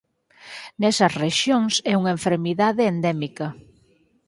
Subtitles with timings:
[0.81, 3.47] Nesas rexións é unha enfermidade endémica.